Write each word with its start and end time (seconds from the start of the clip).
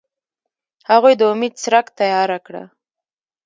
هغوی 0.89 1.13
د 1.17 1.21
امید 1.31 1.53
څرک 1.63 1.85
تیاره 1.99 2.37
کړ. 2.45 2.53